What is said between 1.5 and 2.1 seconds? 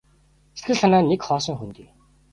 хөндий.